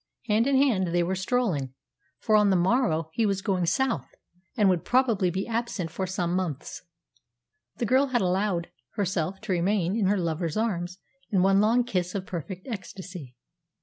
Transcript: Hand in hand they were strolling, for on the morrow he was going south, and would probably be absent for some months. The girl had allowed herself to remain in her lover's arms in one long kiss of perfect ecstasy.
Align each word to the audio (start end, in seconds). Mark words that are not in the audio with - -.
Hand 0.25 0.47
in 0.47 0.57
hand 0.57 0.87
they 0.95 1.03
were 1.03 1.13
strolling, 1.13 1.75
for 2.17 2.35
on 2.35 2.49
the 2.49 2.55
morrow 2.55 3.11
he 3.13 3.23
was 3.23 3.43
going 3.43 3.67
south, 3.67 4.07
and 4.57 4.67
would 4.67 4.83
probably 4.83 5.29
be 5.29 5.47
absent 5.47 5.91
for 5.91 6.07
some 6.07 6.33
months. 6.33 6.81
The 7.75 7.85
girl 7.85 8.07
had 8.07 8.21
allowed 8.21 8.71
herself 8.95 9.39
to 9.41 9.51
remain 9.53 9.95
in 9.95 10.07
her 10.07 10.17
lover's 10.17 10.57
arms 10.57 10.97
in 11.29 11.43
one 11.43 11.61
long 11.61 11.83
kiss 11.83 12.15
of 12.15 12.25
perfect 12.25 12.67
ecstasy. 12.67 13.35